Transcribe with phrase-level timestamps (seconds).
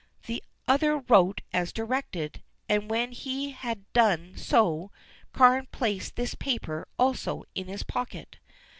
[0.25, 4.89] The other wrote as directed, and when he had done so
[5.31, 8.37] Carne placed this paper also in his pocket.